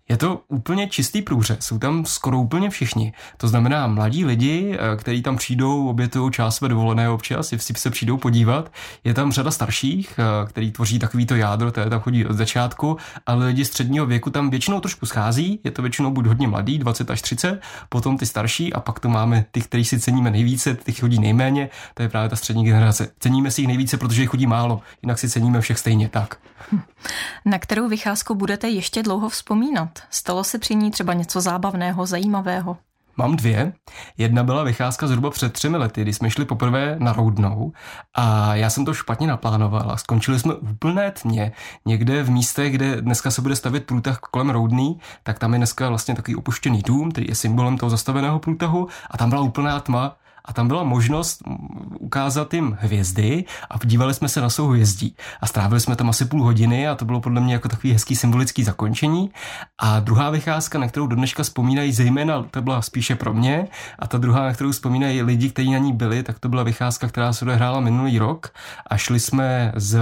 Je 0.10 0.18
to 0.18 0.42
úplně 0.48 0.88
čistý 0.88 1.22
průřez, 1.22 1.58
jsou 1.60 1.80
tam 1.80 2.06
skoro 2.06 2.40
úplně 2.40 2.70
všichni. 2.70 3.14
To 3.38 3.48
znamená 3.48 3.88
mladí 3.88 4.26
lidi, 4.26 4.78
eh, 4.80 4.98
kteří 4.98 5.22
tam 5.22 5.38
přijdou, 5.38 5.90
obětují 5.90 6.32
část 6.32 6.56
své 6.56 6.70
dovolené 6.70 7.10
občas, 7.10 7.48
si 7.48 7.74
se 7.76 7.90
přijdou 7.90 8.18
podívat. 8.18 8.72
Je 9.04 9.14
tam 9.14 9.32
řada 9.32 9.52
starších, 9.52 10.20
eh, 10.20 10.48
který 10.48 10.72
tvoří 10.72 11.00
takovýto 11.00 11.36
jádro, 11.36 11.72
které 11.72 11.90
tam 11.90 12.00
chodí 12.00 12.26
od 12.26 12.34
začátku, 12.34 12.98
ale 13.26 13.46
lidi 13.46 13.66
středního 13.66 14.06
věku 14.06 14.30
tam 14.30 14.50
většinou 14.50 14.80
trošku 14.80 15.06
schází, 15.06 15.60
je 15.64 15.72
to 15.72 15.82
většinou 15.82 16.12
buď 16.12 16.26
hodně 16.26 16.48
mladý, 16.48 16.78
20 16.78 17.12
až 17.12 17.22
30, 17.22 17.62
potom 17.90 18.18
ty 18.18 18.26
starší 18.26 18.74
a 18.74 18.80
pak 18.80 19.00
to 19.00 19.10
máme 19.10 19.46
ty, 19.52 19.62
kteří 19.62 19.86
si 19.86 20.00
ceníme 20.00 20.32
nejvíce, 20.32 20.76
ty 20.76 20.94
chodí 20.94 21.20
nejméně, 21.20 21.70
to 21.94 22.04
je 22.04 22.10
právě 22.10 22.30
ta 22.30 22.36
střední 22.36 22.66
generace. 22.66 23.12
Ceníme 23.20 23.52
si 23.52 23.62
jich 23.62 23.68
nejvíce, 23.68 23.98
protože 23.98 24.22
jich 24.22 24.30
chodí 24.30 24.48
málo, 24.48 24.82
jinak 25.02 25.20
si 25.20 25.30
ceníme 25.30 25.62
všech 25.62 25.80
stejně 25.80 26.10
tak. 26.10 26.38
Na 27.46 27.60
kterou 27.60 27.90
vycházku 27.90 28.36
budete 28.36 28.70
ještě 28.70 29.04
dlouho 29.04 29.30
vzpomínat? 29.30 29.95
Stalo 30.10 30.44
se 30.44 30.60
při 30.60 30.76
ní 30.76 30.92
třeba 30.92 31.14
něco 31.14 31.42
zábavného, 31.42 32.06
zajímavého? 32.06 32.78
Mám 33.18 33.36
dvě. 33.36 33.74
Jedna 34.18 34.44
byla 34.44 34.64
vycházka 34.64 35.08
zhruba 35.08 35.30
před 35.30 35.54
třemi 35.54 35.78
lety, 35.78 36.02
kdy 36.02 36.14
jsme 36.14 36.30
šli 36.30 36.46
poprvé 36.46 36.96
na 37.00 37.14
Roudnou 37.14 37.72
a 38.14 38.56
já 38.56 38.70
jsem 38.70 38.86
to 38.86 38.94
špatně 38.94 39.28
naplánoval 39.28 39.92
a 39.92 39.98
skončili 39.98 40.40
jsme 40.40 40.54
úplné 40.54 41.12
tmě. 41.12 41.52
Někde 41.86 42.24
v 42.24 42.30
místě, 42.30 42.70
kde 42.70 43.02
dneska 43.02 43.32
se 43.32 43.42
bude 43.42 43.56
stavět 43.56 43.86
průtah 43.86 44.20
kolem 44.20 44.50
Roudný, 44.50 45.00
tak 45.24 45.40
tam 45.40 45.54
je 45.54 45.58
dneska 45.58 45.90
vlastně 45.90 46.16
takový 46.16 46.36
opuštěný 46.36 46.82
dům, 46.82 47.12
který 47.12 47.28
je 47.28 47.36
symbolem 47.36 47.78
toho 47.78 47.90
zastaveného 47.90 48.40
průtahu 48.40 48.88
a 49.12 49.18
tam 49.18 49.30
byla 49.30 49.42
úplná 49.42 49.80
tma 49.80 50.16
a 50.46 50.54
tam 50.54 50.68
byla 50.68 50.84
možnost 50.84 51.42
ukázat 52.00 52.54
jim 52.54 52.78
hvězdy 52.80 53.44
a 53.70 53.80
podívali 53.80 54.14
jsme 54.14 54.30
se 54.30 54.42
na 54.42 54.50
souhvězdí 54.50 55.16
a 55.42 55.48
strávili 55.48 55.80
jsme 55.80 55.96
tam 55.96 56.10
asi 56.10 56.26
půl 56.26 56.44
hodiny 56.44 56.88
a 56.88 56.96
to 56.96 57.06
bylo 57.06 57.22
podle 57.22 57.42
mě 57.42 57.54
jako 57.54 57.70
takový 57.70 57.94
hezký 57.94 58.16
symbolický 58.16 58.64
zakončení. 58.64 59.32
A 59.78 60.00
druhá 60.00 60.30
vycházka, 60.30 60.80
na 60.80 60.88
kterou 60.88 61.08
do 61.08 61.16
dneška 61.16 61.44
vzpomínají 61.44 61.92
zejména, 61.92 62.44
to 62.44 62.62
byla 62.62 62.82
spíše 62.82 63.16
pro 63.16 63.34
mě, 63.34 63.68
a 64.00 64.08
ta 64.08 64.18
druhá, 64.18 64.44
na 64.44 64.54
kterou 64.54 64.72
vzpomínají 64.72 65.22
lidi, 65.22 65.50
kteří 65.50 65.72
na 65.72 65.78
ní 65.78 65.94
byli, 65.94 66.24
tak 66.24 66.40
to 66.40 66.50
byla 66.50 66.64
vycházka, 66.64 67.08
která 67.08 67.34
se 67.34 67.46
odehrála 67.46 67.80
minulý 67.80 68.20
rok 68.20 68.54
a 68.88 68.98
šli 68.98 69.20
jsme 69.20 69.72
z 69.76 70.00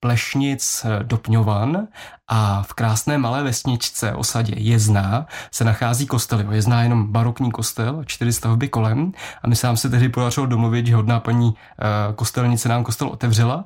Plešnic 0.00 0.84
eh, 0.84 1.04
do 1.04 1.16
Pňovan 1.16 1.88
a 2.28 2.62
v 2.62 2.74
krásné 2.74 3.18
malé 3.18 3.42
vesničce 3.42 4.12
osadě 4.12 4.54
Jezná 4.56 5.26
se 5.50 5.64
nachází 5.64 6.06
kostel. 6.06 6.52
Jezná 6.52 6.80
je 6.80 6.84
jenom 6.84 7.12
barokní 7.12 7.50
kostel, 7.50 8.04
čtyři 8.04 8.32
stavby 8.32 8.68
kolem 8.68 9.12
a 9.42 9.48
my 9.48 9.56
se 9.56 9.66
nám 9.66 9.76
se 9.76 9.90
tehdy 9.90 10.08
podařilo 10.08 10.46
domluvit, 10.46 10.86
že 10.86 10.94
hodná 10.94 11.20
paní 11.20 11.54
eh, 11.54 12.12
kostelnice 12.14 12.68
nám 12.68 12.84
kostel 12.84 13.08
otevřela 13.08 13.64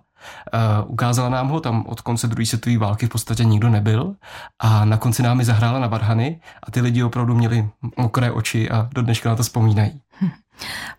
Uh, 0.54 0.90
ukázala 0.90 1.28
nám 1.28 1.48
ho, 1.48 1.60
tam 1.60 1.86
od 1.86 2.00
konce 2.00 2.26
druhé 2.26 2.46
světové 2.46 2.78
války 2.78 3.06
v 3.06 3.08
podstatě 3.08 3.44
nikdo 3.44 3.68
nebyl 3.68 4.14
a 4.58 4.84
na 4.84 4.96
konci 4.96 5.22
nám 5.22 5.44
zahrála 5.44 5.78
na 5.78 5.86
varhany 5.86 6.40
a 6.62 6.70
ty 6.70 6.80
lidi 6.80 7.02
opravdu 7.02 7.34
měli 7.34 7.68
mokré 7.96 8.30
oči 8.30 8.70
a 8.70 8.88
do 8.94 9.02
dneška 9.02 9.28
na 9.28 9.36
to 9.36 9.42
vzpomínají. 9.42 10.00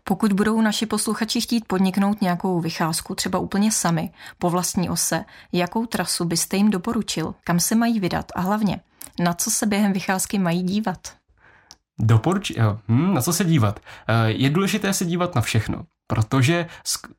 Pokud 0.03 0.33
budou 0.33 0.61
naši 0.61 0.85
posluchači 0.85 1.41
chtít 1.41 1.65
podniknout 1.67 2.21
nějakou 2.21 2.59
vycházku, 2.61 3.15
třeba 3.15 3.39
úplně 3.39 3.71
sami, 3.71 4.09
po 4.37 4.49
vlastní 4.49 4.89
ose, 4.89 5.25
jakou 5.51 5.85
trasu 5.85 6.25
byste 6.25 6.57
jim 6.57 6.69
doporučil, 6.69 7.35
kam 7.43 7.59
se 7.59 7.75
mají 7.75 7.99
vydat 7.99 8.25
a 8.35 8.41
hlavně, 8.41 8.79
na 9.19 9.33
co 9.33 9.51
se 9.51 9.65
během 9.65 9.93
vycházky 9.93 10.39
mají 10.39 10.63
dívat? 10.63 10.97
Doporuč... 11.99 12.51
Hm, 12.87 13.13
na 13.13 13.21
co 13.21 13.33
se 13.33 13.45
dívat? 13.45 13.79
Eh, 14.07 14.31
je 14.31 14.49
důležité 14.49 14.93
se 14.93 15.05
dívat 15.05 15.35
na 15.35 15.41
všechno. 15.41 15.85
Protože 16.11 16.65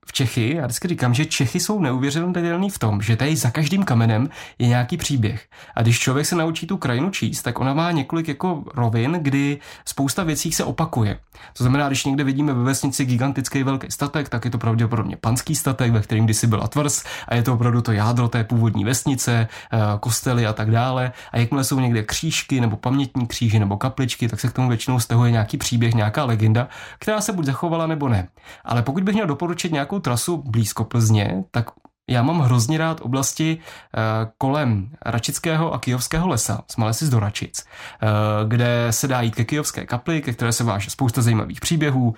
v 0.07 0.13
Čechy, 0.13 0.55
já 0.57 0.67
vždycky 0.67 0.89
říkám, 0.89 1.15
že 1.15 1.25
Čechy 1.25 1.61
jsou 1.61 1.81
neuvěřitelný 1.81 2.71
v 2.71 2.79
tom, 2.79 3.03
že 3.03 3.17
tady 3.17 3.37
za 3.37 3.51
každým 3.51 3.83
kamenem 3.83 4.29
je 4.59 4.69
nějaký 4.69 4.97
příběh. 4.97 5.47
A 5.75 5.83
když 5.83 5.99
člověk 5.99 6.27
se 6.27 6.37
naučí 6.37 6.67
tu 6.67 6.77
krajinu 6.77 7.11
číst, 7.11 7.43
tak 7.43 7.61
ona 7.61 7.75
má 7.75 7.91
několik 7.91 8.29
jako 8.29 8.65
rovin, 8.75 9.19
kdy 9.23 9.59
spousta 9.85 10.23
věcí 10.23 10.53
se 10.53 10.65
opakuje. 10.65 11.19
To 11.57 11.65
znamená, 11.65 11.87
když 11.87 12.05
někde 12.05 12.25
vidíme 12.25 12.53
ve 12.53 12.63
vesnici 12.63 13.05
gigantický 13.05 13.63
velký 13.63 13.91
statek, 13.91 14.29
tak 14.29 14.45
je 14.45 14.51
to 14.51 14.59
pravděpodobně 14.59 15.17
panský 15.17 15.57
statek, 15.57 15.93
ve 15.93 16.01
kterém 16.01 16.25
kdysi 16.25 16.47
byla 16.47 16.69
tvrz 16.69 17.05
a 17.29 17.35
je 17.35 17.43
to 17.43 17.55
opravdu 17.55 17.83
to 17.83 17.93
jádro 17.93 18.29
té 18.29 18.45
původní 18.45 18.85
vesnice, 18.85 19.49
eh, 19.73 19.79
kostely 20.01 20.47
a 20.47 20.53
tak 20.53 20.71
dále. 20.71 21.13
A 21.33 21.39
jakmile 21.39 21.65
jsou 21.65 21.81
někde 21.81 22.03
křížky 22.03 22.61
nebo 22.61 22.77
pamětní 22.77 23.27
kříže 23.27 23.59
nebo 23.59 23.77
kapličky, 23.77 24.29
tak 24.29 24.41
se 24.41 24.49
k 24.49 24.53
tomu 24.53 24.69
většinou 24.69 25.01
stahuje 25.01 25.31
nějaký 25.31 25.57
příběh, 25.57 25.95
nějaká 25.95 26.25
legenda, 26.25 26.69
která 26.99 27.21
se 27.21 27.33
buď 27.33 27.45
zachovala 27.45 27.87
nebo 27.87 28.09
ne. 28.09 28.29
Ale 28.65 28.82
ale 28.83 28.85
pokud 28.85 29.03
bych 29.05 29.15
měl 29.15 29.27
doporučit 29.27 29.73
nějakou 29.73 29.99
trasu 29.99 30.43
blízko 30.47 30.85
Plzně, 30.85 31.45
tak 31.51 31.71
já 32.11 32.23
mám 32.23 32.41
hrozně 32.41 32.79
rád 32.79 33.01
oblasti 33.01 33.59
uh, 33.59 34.03
kolem 34.39 34.91
Račického 35.07 35.73
a 35.73 35.79
Kijovského 35.79 36.29
lesa, 36.29 36.61
jsme 36.71 36.85
lesy 36.85 37.07
z 37.07 37.11
Doračic, 37.11 37.65
uh, 38.03 38.49
kde 38.49 38.87
se 38.91 39.09
dá 39.09 39.21
jít 39.21 39.35
ke 39.35 39.45
Kijovské 39.45 39.87
kapli, 39.87 40.23
ke 40.23 40.33
které 40.33 40.53
se 40.53 40.65
váže 40.65 40.91
spousta 40.91 41.23
zajímavých 41.23 41.61
příběhů. 41.61 42.09
Uh, 42.09 42.15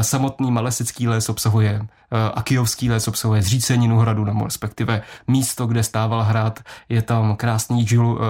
samotný 0.00 0.50
Malesický 0.50 1.08
les 1.08 1.28
obsahuje 1.28 1.86
a 2.34 2.42
Kijovský 2.42 2.90
les 2.90 3.08
obsahuje 3.08 3.42
zříceninu 3.42 3.98
hradu, 3.98 4.24
nebo 4.24 4.44
respektive 4.44 5.02
místo, 5.28 5.66
kde 5.66 5.82
stával 5.82 6.22
hrad. 6.22 6.60
Je 6.88 7.02
tam 7.02 7.36
krásný 7.36 7.86
žil, 7.86 8.20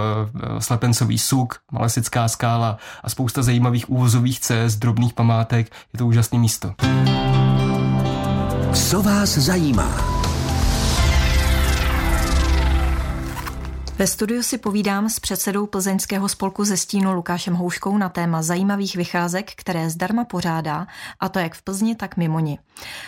slepencový 0.58 1.18
suk, 1.18 1.54
Malesická 1.72 2.28
skála 2.28 2.78
a 3.04 3.10
spousta 3.10 3.42
zajímavých 3.42 3.90
úvozových 3.90 4.40
cest, 4.40 4.76
drobných 4.76 5.12
památek. 5.12 5.70
Je 5.92 5.98
to 5.98 6.06
úžasné 6.06 6.38
místo. 6.38 6.74
Co 8.74 9.02
vás 9.02 9.28
zajímá? 9.30 10.18
Ve 13.98 14.06
studiu 14.06 14.42
si 14.42 14.58
povídám 14.58 15.08
s 15.08 15.20
předsedou 15.20 15.66
plzeňského 15.66 16.28
spolku 16.28 16.64
ze 16.64 16.76
stínu 16.76 17.12
Lukášem 17.12 17.54
Houškou 17.54 17.98
na 17.98 18.08
téma 18.08 18.42
zajímavých 18.42 18.96
vycházek, 18.96 19.52
které 19.56 19.90
zdarma 19.90 20.24
pořádá, 20.24 20.86
a 21.20 21.28
to 21.28 21.38
jak 21.38 21.54
v 21.54 21.62
Plzni, 21.62 21.94
tak 21.94 22.16
mimo 22.16 22.40
ní. 22.40 22.58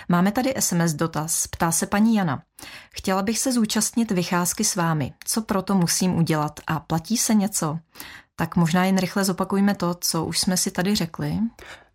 Máme 0.09 0.33
tady 0.33 0.55
SMS 0.59 0.93
dotaz. 0.93 1.47
Ptá 1.47 1.73
se 1.73 1.87
paní 1.87 2.15
Jana. 2.15 2.43
Chtěla 2.91 3.23
bych 3.23 3.39
se 3.39 3.53
zúčastnit 3.53 4.11
vycházky 4.11 4.65
s 4.65 4.77
vámi. 4.77 5.13
Co 5.25 5.43
proto 5.43 5.75
musím 5.75 6.17
udělat 6.17 6.61
a 6.67 6.81
platí 6.81 7.17
se 7.17 7.35
něco? 7.35 7.79
Tak 8.37 8.57
možná 8.57 8.85
jen 8.85 8.99
rychle 8.99 9.25
zopakujme 9.25 9.75
to, 9.75 9.95
co 10.01 10.25
už 10.25 10.39
jsme 10.39 10.57
si 10.57 10.71
tady 10.71 10.95
řekli. 10.95 11.39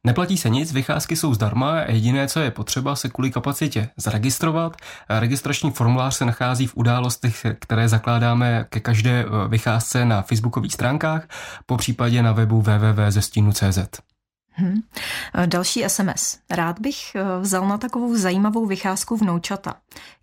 Neplatí 0.06 0.38
se 0.38 0.50
nic, 0.50 0.74
vycházky 0.74 1.16
jsou 1.16 1.34
zdarma 1.34 1.80
a 1.80 1.92
jediné, 1.92 2.28
co 2.28 2.40
je 2.40 2.52
potřeba, 2.52 2.96
se 2.96 3.10
kvůli 3.10 3.32
kapacitě 3.32 3.90
zaregistrovat. 3.98 4.78
Registrační 5.10 5.72
formulář 5.72 6.16
se 6.16 6.26
nachází 6.26 6.68
v 6.68 6.78
událostech, 6.78 7.46
které 7.60 7.90
zakládáme 7.90 8.66
ke 8.70 8.80
každé 8.80 9.26
eh, 9.26 9.48
vycházce 9.48 10.06
na 10.06 10.22
facebookových 10.22 10.74
stránkách, 10.74 11.28
po 11.66 11.78
případě 11.78 12.24
na 12.24 12.32
webu 12.32 12.62
www.zestínu.cz. 12.62 14.15
Hmm. 14.58 14.82
Další 15.46 15.84
SMS. 15.88 16.38
Rád 16.50 16.80
bych 16.80 17.16
eh, 17.16 17.24
vzal 17.40 17.68
na 17.68 17.78
takovou 17.78 18.16
zajímavou 18.16 18.66
vycházku 18.66 19.18
vnoučata. 19.18 19.76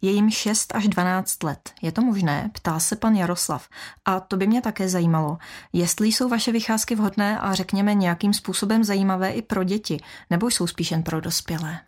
Je 0.02 0.10
jim 0.10 0.30
6 0.30 0.74
až 0.74 0.88
12 0.88 1.42
let. 1.42 1.72
Je 1.82 1.92
to 1.92 2.02
možné? 2.02 2.50
Ptá 2.52 2.78
se 2.78 2.96
pan 2.96 3.14
Jaroslav. 3.14 3.68
A 4.04 4.20
to 4.20 4.36
by 4.36 4.46
mě 4.46 4.62
také 4.62 4.88
zajímalo. 4.88 5.38
Jestli 5.72 6.08
jsou 6.08 6.28
vaše 6.28 6.52
vycházky 6.52 6.94
vhodné 6.94 7.38
a 7.38 7.54
řekněme 7.54 7.94
nějakým 7.94 8.34
způsobem 8.34 8.84
zajímavé 8.84 9.30
i 9.30 9.42
pro 9.42 9.64
děti, 9.64 10.00
nebo 10.30 10.50
jsou 10.50 10.66
spíš 10.66 10.90
jen 10.90 11.02
pro 11.02 11.20
dospělé? 11.20 11.80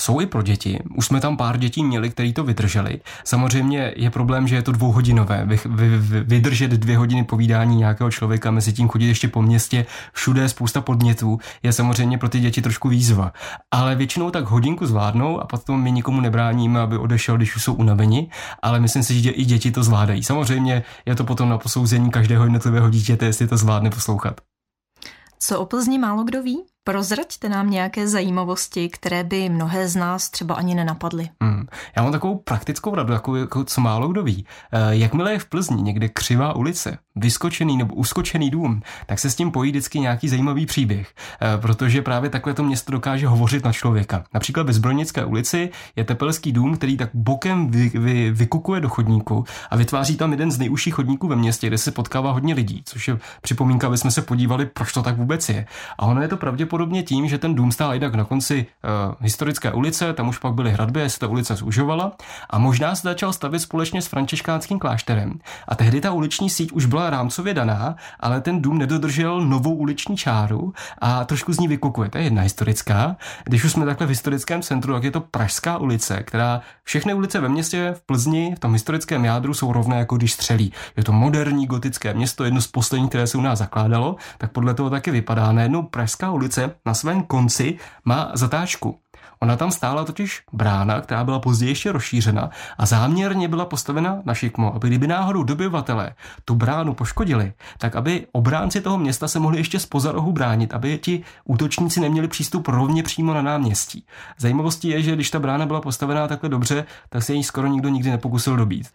Jsou 0.00 0.20
i 0.20 0.26
pro 0.26 0.42
děti. 0.42 0.78
Už 0.96 1.06
jsme 1.06 1.20
tam 1.20 1.36
pár 1.36 1.58
dětí 1.58 1.84
měli, 1.84 2.10
kteří 2.10 2.32
to 2.32 2.44
vydrželi. 2.44 3.00
Samozřejmě 3.24 3.92
je 3.96 4.10
problém, 4.10 4.48
že 4.48 4.56
je 4.56 4.62
to 4.62 4.72
dvouhodinové. 4.72 5.44
Vy, 5.46 5.60
vy, 5.66 5.98
vy, 5.98 6.20
vydržet 6.20 6.70
dvě 6.70 6.98
hodiny 6.98 7.24
povídání 7.24 7.76
nějakého 7.76 8.10
člověka, 8.10 8.50
mezi 8.50 8.72
tím 8.72 8.88
chodit 8.88 9.06
ještě 9.06 9.28
po 9.28 9.42
městě, 9.42 9.86
všude 10.12 10.42
je 10.42 10.48
spousta 10.48 10.80
podnětů, 10.80 11.38
je 11.62 11.72
samozřejmě 11.72 12.18
pro 12.18 12.28
ty 12.28 12.40
děti 12.40 12.62
trošku 12.62 12.88
výzva. 12.88 13.32
Ale 13.70 13.96
většinou 13.96 14.30
tak 14.30 14.44
hodinku 14.44 14.86
zvládnou 14.86 15.40
a 15.40 15.46
potom 15.46 15.82
my 15.82 15.92
nikomu 15.92 16.20
nebráníme, 16.20 16.80
aby 16.80 16.98
odešel, 16.98 17.36
když 17.36 17.56
už 17.56 17.64
jsou 17.64 17.74
unaveni, 17.74 18.30
ale 18.62 18.80
myslím 18.80 19.02
si, 19.02 19.22
že 19.22 19.30
i 19.30 19.44
děti 19.44 19.70
to 19.70 19.82
zvládají. 19.82 20.22
Samozřejmě 20.22 20.82
je 21.06 21.14
to 21.14 21.24
potom 21.24 21.48
na 21.48 21.58
posouzení 21.58 22.10
každého 22.10 22.44
jednotlivého 22.44 22.90
dítěte, 22.90 23.26
jestli 23.26 23.48
to 23.48 23.56
zvládne 23.56 23.90
poslouchat. 23.90 24.40
Co 25.38 25.60
o 25.60 25.66
Plzni 25.66 25.98
málo 25.98 26.24
kdo 26.24 26.42
ví? 26.42 26.64
Prozraďte 26.90 27.48
nám 27.48 27.70
nějaké 27.70 28.08
zajímavosti, 28.08 28.88
které 28.88 29.24
by 29.24 29.48
mnohé 29.48 29.88
z 29.88 29.96
nás 29.96 30.30
třeba 30.30 30.54
ani 30.54 30.74
nenapadly. 30.74 31.28
Hmm. 31.40 31.66
Já 31.96 32.02
mám 32.02 32.12
takovou 32.12 32.36
praktickou 32.36 32.94
radu, 32.94 33.12
jako, 33.12 33.36
jako 33.36 33.64
co 33.64 33.80
málo 33.80 34.08
kdo 34.08 34.22
ví. 34.22 34.46
E, 34.72 34.96
jakmile 34.96 35.32
je 35.32 35.38
v 35.38 35.46
Plzni 35.46 35.82
někde 35.82 36.08
křivá 36.08 36.56
ulice, 36.56 36.98
vyskočený 37.16 37.76
nebo 37.76 37.94
uskočený 37.94 38.50
dům, 38.50 38.82
tak 39.06 39.18
se 39.18 39.30
s 39.30 39.34
tím 39.34 39.50
pojí 39.50 39.70
vždycky 39.70 40.00
nějaký 40.00 40.28
zajímavý 40.28 40.66
příběh, 40.66 41.14
e, 41.42 41.58
protože 41.58 42.02
právě 42.02 42.30
takhle 42.30 42.54
to 42.54 42.62
město 42.62 42.92
dokáže 42.92 43.26
hovořit 43.26 43.64
na 43.64 43.72
člověka. 43.72 44.24
Například 44.34 44.66
ve 44.66 44.72
Zbrojnické 44.72 45.24
ulici 45.24 45.70
je 45.96 46.04
tepelský 46.04 46.52
dům, 46.52 46.76
který 46.76 46.96
tak 46.96 47.10
bokem 47.14 47.70
vy, 47.70 47.90
vy, 47.94 48.30
vykukuje 48.30 48.80
do 48.80 48.88
chodníku 48.88 49.44
a 49.70 49.76
vytváří 49.76 50.16
tam 50.16 50.30
jeden 50.30 50.50
z 50.50 50.58
nejužších 50.58 50.94
chodníků 50.94 51.28
ve 51.28 51.36
městě, 51.36 51.66
kde 51.66 51.78
se 51.78 51.90
potkává 51.90 52.32
hodně 52.32 52.54
lidí, 52.54 52.82
což 52.84 53.08
je 53.08 53.18
připomínka, 53.42 53.86
aby 53.86 53.98
jsme 53.98 54.10
se 54.10 54.22
podívali, 54.22 54.66
proč 54.66 54.92
to 54.92 55.02
tak 55.02 55.16
vůbec 55.16 55.48
je. 55.48 55.66
A 55.98 56.06
ono 56.06 56.22
je 56.22 56.28
to 56.28 56.36
pravděpodobně 56.36 56.79
pravděpodobně 56.80 57.02
tím, 57.02 57.28
že 57.28 57.38
ten 57.38 57.54
dům 57.54 57.72
stál 57.72 57.94
jinak 57.94 58.14
na 58.14 58.24
konci 58.24 58.66
uh, 58.84 59.14
historické 59.20 59.72
ulice, 59.72 60.12
tam 60.12 60.28
už 60.28 60.38
pak 60.38 60.54
byly 60.54 60.70
hradby, 60.70 61.10
se 61.10 61.18
ta 61.18 61.26
ulice 61.26 61.56
zužovala 61.56 62.12
a 62.50 62.58
možná 62.58 62.94
se 62.94 63.02
začal 63.02 63.32
stavět 63.32 63.58
společně 63.58 64.02
s 64.02 64.06
františkánským 64.06 64.78
klášterem. 64.78 65.38
A 65.68 65.74
tehdy 65.74 66.00
ta 66.00 66.12
uliční 66.12 66.50
síť 66.50 66.72
už 66.72 66.86
byla 66.86 67.10
rámcově 67.10 67.54
daná, 67.54 67.96
ale 68.20 68.40
ten 68.40 68.62
dům 68.62 68.78
nedodržel 68.78 69.40
novou 69.40 69.74
uliční 69.74 70.16
čáru 70.16 70.72
a 70.98 71.24
trošku 71.24 71.52
z 71.52 71.58
ní 71.58 71.68
vykukuje. 71.68 72.08
To 72.08 72.18
je 72.18 72.24
jedna 72.24 72.42
historická. 72.42 73.16
Když 73.44 73.64
už 73.64 73.72
jsme 73.72 73.86
takhle 73.86 74.06
v 74.06 74.10
historickém 74.10 74.62
centru, 74.62 74.92
tak 74.92 75.04
je 75.04 75.10
to 75.10 75.20
Pražská 75.20 75.78
ulice, 75.78 76.22
která 76.22 76.60
všechny 76.84 77.14
ulice 77.14 77.40
ve 77.40 77.48
městě 77.48 77.94
v 77.96 78.00
Plzni, 78.06 78.54
v 78.56 78.58
tom 78.58 78.72
historickém 78.72 79.24
jádru 79.24 79.54
jsou 79.54 79.72
rovné 79.72 79.98
jako 79.98 80.16
když 80.16 80.32
střelí. 80.32 80.72
Je 80.96 81.04
to 81.04 81.12
moderní 81.12 81.66
gotické 81.66 82.14
město, 82.14 82.44
jedno 82.44 82.60
z 82.60 82.66
posledních, 82.66 83.08
které 83.08 83.26
se 83.26 83.38
u 83.38 83.40
nás 83.40 83.58
zakládalo, 83.58 84.16
tak 84.38 84.52
podle 84.52 84.74
toho 84.74 84.90
taky 84.90 85.10
vypadá. 85.10 85.52
Najednou 85.52 85.82
Pražská 85.82 86.30
ulice 86.30 86.59
na 86.86 86.94
svém 86.94 87.22
konci 87.22 87.78
má 88.04 88.30
zatáčku. 88.34 88.98
Ona 89.42 89.56
tam 89.56 89.70
stála 89.70 90.04
totiž 90.04 90.42
brána, 90.52 91.00
která 91.00 91.24
byla 91.24 91.38
později 91.38 91.70
ještě 91.70 91.92
rozšířena 91.92 92.50
a 92.78 92.86
záměrně 92.86 93.48
byla 93.48 93.64
postavena 93.64 94.22
na 94.24 94.34
šikmo, 94.34 94.74
aby 94.74 94.88
kdyby 94.88 95.06
náhodou 95.06 95.42
dobyvatelé 95.42 96.14
tu 96.44 96.54
bránu 96.54 96.94
poškodili, 96.94 97.52
tak 97.78 97.96
aby 97.96 98.26
obránci 98.32 98.80
toho 98.80 98.98
města 98.98 99.28
se 99.28 99.38
mohli 99.38 99.58
ještě 99.58 99.78
spoza 99.78 100.12
rohu 100.12 100.32
bránit, 100.32 100.74
aby 100.74 100.98
ti 100.98 101.24
útočníci 101.44 102.00
neměli 102.00 102.28
přístup 102.28 102.68
rovně 102.68 103.02
přímo 103.02 103.34
na 103.34 103.42
náměstí. 103.42 104.06
Zajímavostí 104.38 104.88
je, 104.88 105.02
že 105.02 105.14
když 105.14 105.30
ta 105.30 105.38
brána 105.38 105.66
byla 105.66 105.80
postavená 105.80 106.28
takhle 106.28 106.48
dobře, 106.48 106.84
tak 107.08 107.22
se 107.22 107.34
jí 107.34 107.44
skoro 107.44 107.66
nikdo 107.66 107.88
nikdy 107.88 108.10
nepokusil 108.10 108.56
dobít. 108.56 108.88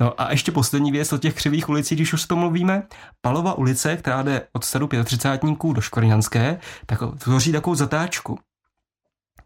No 0.00 0.20
a 0.20 0.30
ještě 0.30 0.52
poslední 0.52 0.92
věc 0.92 1.12
o 1.12 1.18
těch 1.18 1.34
křivých 1.34 1.68
ulicích, 1.68 1.98
když 1.98 2.12
už 2.12 2.24
to 2.24 2.36
mluvíme. 2.36 2.82
Palova 3.20 3.54
ulice, 3.54 3.96
která 3.96 4.22
jde 4.22 4.42
od 4.52 4.64
stadu 4.64 4.88
35 5.04 5.56
do 5.72 5.80
Škorňanské, 5.80 6.58
tak 6.86 6.98
tvoří 7.18 7.52
takovou 7.52 7.74
zatáčku. 7.74 8.38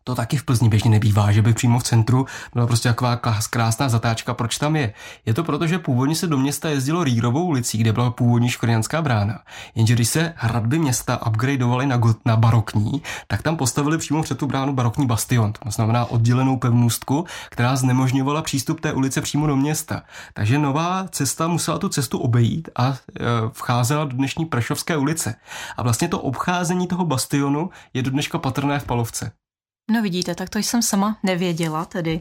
To 0.06 0.14
taky 0.14 0.36
v 0.36 0.44
Plzni 0.44 0.68
běžně 0.68 0.90
nebývá, 0.90 1.32
že 1.32 1.42
by 1.42 1.54
přímo 1.54 1.78
v 1.78 1.82
centru 1.82 2.26
byla 2.54 2.66
prostě 2.66 2.88
taková 2.88 3.20
krásná 3.50 3.88
zatáčka. 3.88 4.34
Proč 4.34 4.58
tam 4.58 4.76
je? 4.76 4.92
Je 5.26 5.34
to 5.34 5.44
proto, 5.44 5.66
že 5.66 5.78
původně 5.78 6.14
se 6.14 6.26
do 6.26 6.38
města 6.38 6.68
jezdilo 6.68 7.04
Rýrovou 7.04 7.44
ulicí, 7.44 7.78
kde 7.78 7.92
byla 7.92 8.10
původní 8.10 8.48
škorianská 8.48 9.02
brána. 9.02 9.38
Jenže 9.74 9.94
když 9.94 10.08
se 10.08 10.32
hradby 10.36 10.78
města 10.78 11.26
upgradeovaly 11.26 11.86
na, 11.86 12.00
na 12.24 12.36
barokní, 12.36 13.02
tak 13.26 13.42
tam 13.42 13.56
postavili 13.56 13.98
přímo 13.98 14.22
před 14.22 14.38
tu 14.38 14.46
bránu 14.46 14.72
barokní 14.72 15.06
bastion. 15.06 15.52
To 15.52 15.70
znamená 15.70 16.04
oddělenou 16.04 16.56
pevnůstku, 16.56 17.26
která 17.50 17.76
znemožňovala 17.76 18.42
přístup 18.42 18.80
té 18.80 18.92
ulice 18.92 19.20
přímo 19.20 19.46
do 19.46 19.56
města. 19.56 20.02
Takže 20.34 20.58
nová 20.58 21.08
cesta 21.10 21.48
musela 21.48 21.78
tu 21.78 21.88
cestu 21.88 22.18
obejít 22.18 22.68
a 22.76 22.86
e, 22.86 22.94
vcházela 23.52 24.04
do 24.04 24.16
dnešní 24.16 24.46
Prešovské 24.46 24.96
ulice. 24.96 25.34
A 25.76 25.82
vlastně 25.82 26.08
to 26.08 26.20
obcházení 26.20 26.86
toho 26.86 27.04
bastionu 27.04 27.70
je 27.94 28.02
do 28.02 28.10
dneška 28.10 28.38
patrné 28.38 28.78
v 28.78 28.84
Palovce. 28.84 29.32
No 29.90 30.02
vidíte, 30.02 30.34
tak 30.34 30.50
to 30.50 30.58
jsem 30.58 30.82
sama 30.82 31.18
nevěděla 31.22 31.84
tedy. 31.84 32.20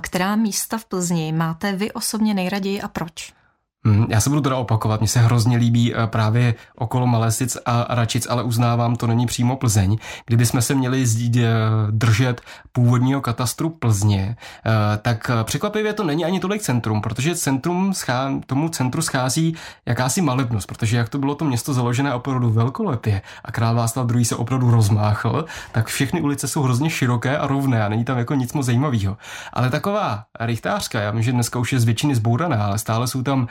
Která 0.00 0.36
místa 0.36 0.78
v 0.78 0.84
Plzni 0.84 1.32
máte 1.32 1.72
vy 1.72 1.92
osobně 1.92 2.34
nejraději 2.34 2.80
a 2.80 2.88
proč? 2.88 3.37
Hmm, 3.86 4.06
já 4.08 4.20
se 4.20 4.30
budu 4.30 4.42
teda 4.42 4.56
opakovat, 4.56 5.00
mně 5.00 5.08
se 5.08 5.20
hrozně 5.20 5.56
líbí 5.56 5.94
eh, 5.94 6.06
právě 6.06 6.54
okolo 6.76 7.06
Malesic 7.06 7.58
a 7.66 7.94
Račic, 7.94 8.26
ale 8.30 8.42
uznávám, 8.42 8.96
to 8.96 9.06
není 9.06 9.26
přímo 9.26 9.56
Plzeň. 9.56 9.96
Kdyby 10.26 10.46
jsme 10.46 10.62
se 10.62 10.74
měli 10.74 11.04
eh, 11.36 11.46
držet 11.90 12.40
původního 12.72 13.20
katastru 13.20 13.70
Plzně, 13.70 14.36
eh, 14.66 14.98
tak 14.98 15.30
překvapivě 15.44 15.92
to 15.92 16.04
není 16.04 16.24
ani 16.24 16.40
tolik 16.40 16.62
centrum, 16.62 17.00
protože 17.00 17.36
centrum 17.36 17.94
schá, 17.94 18.32
tomu 18.46 18.68
centru 18.68 19.02
schází 19.02 19.54
jakási 19.86 20.20
malebnost, 20.20 20.68
protože 20.68 20.96
jak 20.96 21.08
to 21.08 21.18
bylo 21.18 21.34
to 21.34 21.44
město 21.44 21.74
založené 21.74 22.14
opravdu 22.14 22.50
velkolepě 22.50 23.22
a 23.44 23.52
král 23.52 23.74
Václav 23.74 24.10
II. 24.14 24.24
se 24.24 24.36
opravdu 24.36 24.70
rozmáchl, 24.70 25.44
tak 25.72 25.86
všechny 25.86 26.20
ulice 26.20 26.48
jsou 26.48 26.62
hrozně 26.62 26.90
široké 26.90 27.38
a 27.38 27.46
rovné 27.46 27.84
a 27.84 27.88
není 27.88 28.04
tam 28.04 28.18
jako 28.18 28.34
nic 28.34 28.52
moc 28.52 28.66
zajímavého. 28.66 29.16
Ale 29.52 29.70
taková 29.70 30.24
richtářka, 30.40 31.00
já 31.00 31.10
vím, 31.10 31.22
že 31.22 31.32
dneska 31.32 31.58
už 31.58 31.72
je 31.72 31.80
z 31.80 31.84
většiny 31.84 32.14
zbouraná, 32.14 32.64
ale 32.64 32.78
stále 32.78 33.06
jsou 33.06 33.22
tam 33.22 33.48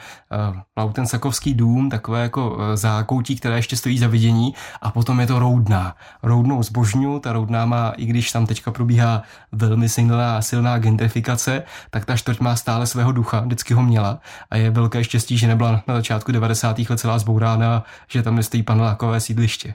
Lautensakovský 0.76 1.54
dům, 1.54 1.90
takové 1.90 2.22
jako 2.22 2.50
uh, 2.50 2.56
zákoutí, 2.74 3.36
které 3.36 3.56
ještě 3.56 3.76
stojí 3.76 3.98
za 3.98 4.08
vidění 4.08 4.54
a 4.82 4.90
potom 4.90 5.20
je 5.20 5.26
to 5.26 5.38
Roudná. 5.38 5.96
Roudnou 6.22 6.62
zbožňu, 6.62 7.20
ta 7.20 7.32
Roudná 7.32 7.66
má, 7.66 7.90
i 7.96 8.06
když 8.06 8.32
tam 8.32 8.46
teďka 8.46 8.70
probíhá 8.70 9.22
velmi 9.52 9.88
silná, 9.88 10.42
silná 10.42 10.78
gentrifikace, 10.78 11.62
tak 11.90 12.04
ta 12.04 12.16
čtvrť 12.16 12.40
má 12.40 12.56
stále 12.56 12.86
svého 12.86 13.12
ducha, 13.12 13.40
vždycky 13.40 13.74
ho 13.74 13.82
měla 13.82 14.20
a 14.50 14.56
je 14.56 14.70
velké 14.70 15.04
štěstí, 15.04 15.38
že 15.38 15.48
nebyla 15.48 15.82
na 15.88 15.94
začátku 15.94 16.32
90. 16.32 16.78
let 16.78 17.00
celá 17.00 17.18
zbourána, 17.18 17.84
že 18.08 18.22
tam 18.22 18.36
nestojí 18.36 18.62
panelákové 18.62 19.20
sídliště. 19.20 19.74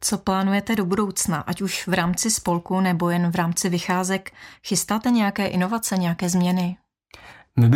Co 0.00 0.18
plánujete 0.18 0.76
do 0.76 0.84
budoucna, 0.84 1.40
ať 1.40 1.62
už 1.62 1.86
v 1.86 1.92
rámci 1.92 2.30
spolku 2.30 2.80
nebo 2.80 3.10
jen 3.10 3.30
v 3.30 3.34
rámci 3.34 3.68
vycházek? 3.68 4.30
Chystáte 4.62 5.10
nějaké 5.10 5.46
inovace, 5.46 5.96
nějaké 5.96 6.28
změny? 6.28 6.76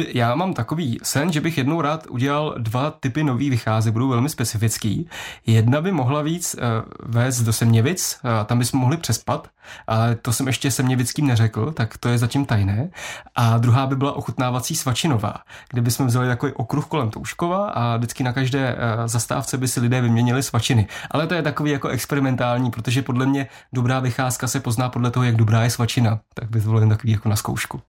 Já 0.08 0.34
mám 0.34 0.54
takový 0.54 0.99
sen, 1.02 1.32
že 1.32 1.40
bych 1.40 1.58
jednou 1.58 1.80
rád 1.80 2.06
udělal 2.06 2.54
dva 2.58 2.90
typy 2.90 3.25
nový 3.25 3.50
vycházek, 3.50 3.92
budou 3.92 4.08
velmi 4.08 4.28
specifický. 4.28 5.08
Jedna 5.46 5.80
by 5.80 5.92
mohla 5.92 6.22
víc 6.22 6.54
uh, 6.54 6.60
vést 7.02 7.42
do 7.42 7.52
Seměvic, 7.52 8.20
uh, 8.25 8.46
tam 8.46 8.58
bychom 8.58 8.80
mohli 8.80 8.96
přespat, 8.96 9.49
ale 9.87 10.14
to 10.14 10.32
jsem 10.32 10.46
ještě 10.46 10.70
Seměvickým 10.70 11.26
neřekl, 11.26 11.72
tak 11.72 11.99
to 11.99 12.08
je 12.08 12.18
zatím 12.18 12.44
tajné. 12.44 12.90
A 13.34 13.58
druhá 13.58 13.87
by 13.87 13.96
byla 13.96 14.12
ochutnávací 14.12 14.76
Svačinová, 14.76 15.34
kde 15.70 15.82
bychom 15.82 16.06
vzali 16.06 16.28
takový 16.28 16.52
okruh 16.52 16.87
kolem 16.87 17.10
Touškova 17.10 17.70
a 17.70 17.96
vždycky 17.96 18.25
na 18.25 18.32
každé 18.32 18.75
uh, 18.75 18.80
zastávce 19.06 19.58
by 19.58 19.68
si 19.68 19.80
lidé 19.80 20.00
vyměnili 20.00 20.42
svačiny. 20.42 20.87
Ale 21.10 21.26
to 21.26 21.34
je 21.34 21.42
takový 21.42 21.70
jako 21.70 21.88
experimentální, 21.88 22.70
protože 22.70 23.02
podle 23.02 23.26
mě 23.26 23.46
dobrá 23.72 24.00
vycházka 24.00 24.49
se 24.49 24.60
pozná 24.60 24.88
podle 24.88 25.10
toho, 25.10 25.25
jak 25.25 25.37
dobrá 25.37 25.62
je 25.62 25.70
svačina. 25.70 26.20
Tak 26.34 26.50
by 26.50 26.60
to 26.60 26.68
bylo 26.68 26.80
jen 26.80 26.88
takový 26.88 27.12
jako 27.12 27.28
na 27.28 27.37
zkoušku. 27.37 27.78